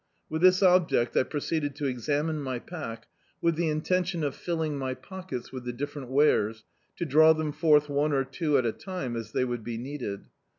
With 0.31 0.41
this 0.41 0.63
object 0.63 1.15
I 1.15 1.21
proceeded 1.21 1.75
to 1.75 1.85
examine 1.85 2.41
my 2.41 2.57
pack, 2.57 3.05
with 3.39 3.55
the 3.55 3.65
intenticHi 3.69 4.23
of 4.25 4.33
filling 4.35 4.75
my 4.75 4.95
pockets 4.95 5.51
with 5.51 5.63
the 5.63 5.73
differ 5.73 5.99
ent 6.01 6.09
wares, 6.09 6.63
to 6.95 7.05
draw 7.05 7.33
them 7.33 7.51
forth 7.51 7.87
one 7.87 8.11
or 8.11 8.23
two 8.23 8.57
at 8.57 8.65
a 8.65 8.71
time, 8.71 9.15
as 9.15 9.31
they 9.31 9.45
would 9.45 9.63
be 9.63 9.77
needed. 9.77 10.23